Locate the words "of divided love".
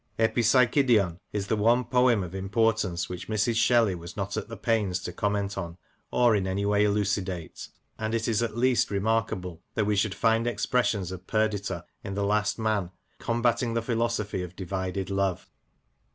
14.41-15.47